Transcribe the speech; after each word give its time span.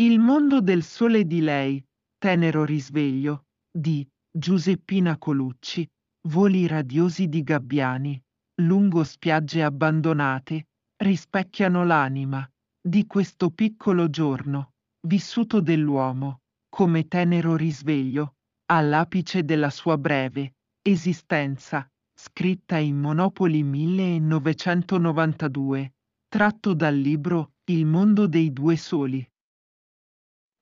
Il 0.00 0.18
mondo 0.18 0.62
del 0.62 0.82
sole 0.82 1.26
di 1.26 1.42
lei, 1.42 1.84
tenero 2.16 2.64
risveglio, 2.64 3.44
di 3.70 4.08
Giuseppina 4.30 5.18
Colucci, 5.18 5.86
voli 6.28 6.66
radiosi 6.66 7.28
di 7.28 7.42
gabbiani, 7.42 8.18
lungo 8.62 9.04
spiagge 9.04 9.62
abbandonate, 9.62 10.68
rispecchiano 11.02 11.84
l'anima 11.84 12.50
di 12.80 13.06
questo 13.06 13.50
piccolo 13.50 14.08
giorno, 14.08 14.70
vissuto 15.06 15.60
dell'uomo, 15.60 16.44
come 16.70 17.06
tenero 17.06 17.54
risveglio, 17.54 18.36
all'apice 18.72 19.44
della 19.44 19.68
sua 19.68 19.98
breve 19.98 20.54
esistenza, 20.80 21.86
scritta 22.18 22.78
in 22.78 22.98
Monopoli 22.98 23.62
1992, 23.62 25.92
tratto 26.26 26.72
dal 26.72 26.96
libro 26.96 27.56
Il 27.64 27.84
mondo 27.84 28.26
dei 28.26 28.50
due 28.50 28.78
soli. 28.78 29.22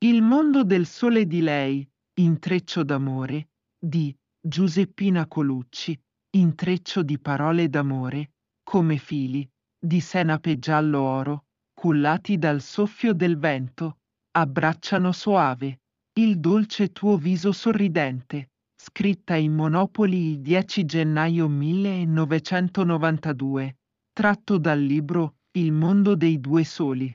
Il 0.01 0.23
mondo 0.23 0.63
del 0.63 0.87
sole 0.87 1.27
di 1.27 1.41
lei, 1.41 1.85
intreccio 2.21 2.85
d'amore, 2.85 3.49
di 3.77 4.17
Giuseppina 4.41 5.27
Colucci, 5.27 6.01
intreccio 6.37 7.03
di 7.03 7.19
parole 7.19 7.69
d'amore, 7.69 8.35
come 8.63 8.99
fili, 8.99 9.45
di 9.77 9.99
senape 9.99 10.61
giallo 10.61 11.01
oro, 11.01 11.47
cullati 11.75 12.39
dal 12.39 12.61
soffio 12.61 13.13
del 13.13 13.39
vento, 13.39 13.99
abbracciano 14.37 15.11
soave 15.11 15.81
il 16.21 16.39
dolce 16.39 16.93
tuo 16.93 17.17
viso 17.17 17.51
sorridente, 17.51 18.51
scritta 18.81 19.35
in 19.35 19.53
Monopoli 19.53 20.31
il 20.31 20.41
10 20.41 20.85
gennaio 20.85 21.49
1992, 21.49 23.79
tratto 24.13 24.59
dal 24.59 24.81
libro 24.81 25.39
Il 25.59 25.73
mondo 25.73 26.15
dei 26.15 26.39
due 26.39 26.63
soli. 26.63 27.13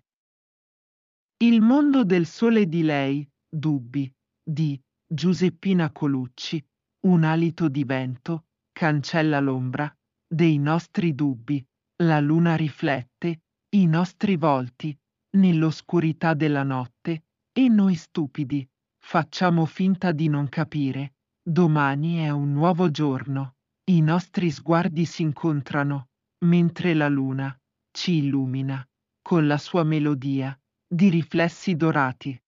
Il 1.44 1.60
mondo 1.60 2.06
del 2.06 2.26
sole 2.26 2.70
di 2.70 2.84
lei, 2.84 3.30
dubbi, 3.50 4.10
di 4.42 4.80
Giuseppina 5.06 5.92
Colucci, 5.92 6.66
un 7.08 7.26
alito 7.26 7.68
di 7.68 7.84
vento, 7.84 8.46
cancella 8.72 9.42
l'ombra 9.42 9.94
dei 10.26 10.58
nostri 10.58 11.14
dubbi, 11.14 11.62
la 12.04 12.22
luna 12.22 12.56
riflette 12.56 13.42
i 13.76 13.88
nostri 13.88 14.38
volti 14.38 14.98
nell'oscurità 15.32 16.34
della 16.34 16.64
notte 16.64 17.26
e 17.52 17.68
noi 17.68 17.96
stupidi 17.96 18.66
facciamo 18.98 19.66
finta 19.66 20.14
di 20.14 20.30
non 20.30 20.48
capire. 20.48 21.16
Domani 21.44 22.20
è 22.20 22.30
un 22.30 22.54
nuovo 22.54 22.90
giorno, 22.90 23.56
i 23.92 24.00
nostri 24.00 24.50
sguardi 24.50 25.04
si 25.04 25.24
incontrano, 25.24 26.08
mentre 26.46 26.94
la 26.94 27.10
luna 27.10 27.54
ci 27.92 28.20
illumina 28.20 28.82
con 29.22 29.46
la 29.46 29.58
sua 29.58 29.84
melodia 29.84 30.58
di 30.94 31.10
riflessi 31.10 31.76
dorati. 31.76 32.40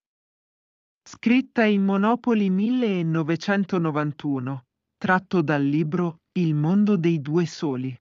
Scritta 1.04 1.66
in 1.66 1.84
Monopoli 1.84 2.52
1991, 2.52 4.66
tratto 4.98 5.42
dal 5.42 5.64
libro 5.64 6.20
Il 6.34 6.54
mondo 6.54 6.96
dei 6.96 7.22
due 7.22 7.48
soli. 7.48 8.00